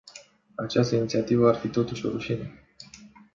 [0.55, 2.67] Această inițiativă ar fi totuși o rușine.